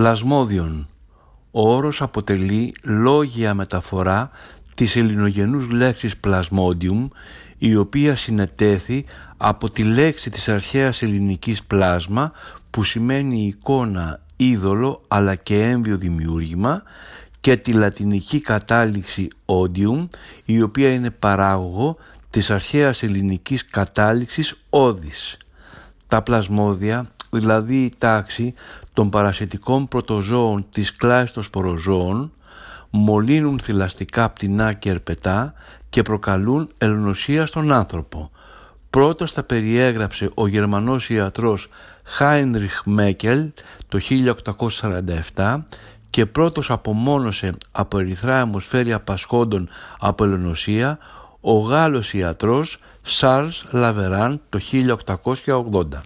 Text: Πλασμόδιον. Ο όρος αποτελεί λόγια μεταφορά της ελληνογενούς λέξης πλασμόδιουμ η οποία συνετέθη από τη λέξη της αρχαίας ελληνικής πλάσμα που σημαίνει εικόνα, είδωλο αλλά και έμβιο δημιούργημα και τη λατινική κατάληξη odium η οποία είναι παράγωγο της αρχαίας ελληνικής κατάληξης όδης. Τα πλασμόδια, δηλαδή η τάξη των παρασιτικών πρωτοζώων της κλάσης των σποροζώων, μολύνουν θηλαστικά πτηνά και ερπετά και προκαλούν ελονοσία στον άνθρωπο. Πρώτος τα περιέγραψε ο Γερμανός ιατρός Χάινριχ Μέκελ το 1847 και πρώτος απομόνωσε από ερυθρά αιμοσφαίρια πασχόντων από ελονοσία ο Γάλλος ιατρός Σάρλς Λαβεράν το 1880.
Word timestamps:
Πλασμόδιον. 0.00 0.88
Ο 1.50 1.74
όρος 1.74 2.02
αποτελεί 2.02 2.74
λόγια 2.82 3.54
μεταφορά 3.54 4.30
της 4.74 4.96
ελληνογενούς 4.96 5.70
λέξης 5.70 6.16
πλασμόδιουμ 6.16 7.08
η 7.58 7.76
οποία 7.76 8.14
συνετέθη 8.16 9.04
από 9.36 9.70
τη 9.70 9.82
λέξη 9.82 10.30
της 10.30 10.48
αρχαίας 10.48 11.02
ελληνικής 11.02 11.62
πλάσμα 11.62 12.32
που 12.70 12.84
σημαίνει 12.84 13.46
εικόνα, 13.46 14.20
είδωλο 14.36 15.02
αλλά 15.08 15.34
και 15.34 15.62
έμβιο 15.62 15.96
δημιούργημα 15.96 16.82
και 17.40 17.56
τη 17.56 17.72
λατινική 17.72 18.40
κατάληξη 18.40 19.28
odium 19.46 20.08
η 20.44 20.62
οποία 20.62 20.92
είναι 20.92 21.10
παράγωγο 21.10 21.96
της 22.30 22.50
αρχαίας 22.50 23.02
ελληνικής 23.02 23.64
κατάληξης 23.64 24.54
όδης. 24.70 25.36
Τα 26.08 26.22
πλασμόδια, 26.22 27.10
δηλαδή 27.30 27.84
η 27.84 27.92
τάξη 27.98 28.54
των 28.92 29.10
παρασιτικών 29.10 29.88
πρωτοζώων 29.88 30.66
της 30.70 30.96
κλάσης 30.96 31.32
των 31.32 31.42
σποροζώων, 31.42 32.32
μολύνουν 32.90 33.60
θηλαστικά 33.60 34.30
πτηνά 34.30 34.72
και 34.72 34.90
ερπετά 34.90 35.54
και 35.90 36.02
προκαλούν 36.02 36.68
ελονοσία 36.78 37.46
στον 37.46 37.72
άνθρωπο. 37.72 38.30
Πρώτος 38.90 39.32
τα 39.32 39.42
περιέγραψε 39.42 40.30
ο 40.34 40.46
Γερμανός 40.46 41.10
ιατρός 41.10 41.68
Χάινριχ 42.04 42.82
Μέκελ 42.84 43.50
το 43.88 43.98
1847 45.34 45.60
και 46.10 46.26
πρώτος 46.26 46.70
απομόνωσε 46.70 47.56
από 47.72 47.98
ερυθρά 47.98 48.38
αιμοσφαίρια 48.38 49.00
πασχόντων 49.00 49.68
από 49.98 50.24
ελονοσία 50.24 50.98
ο 51.40 51.58
Γάλλος 51.58 52.14
ιατρός 52.14 52.78
Σάρλς 53.02 53.64
Λαβεράν 53.70 54.40
το 54.48 54.60
1880. 55.44 56.00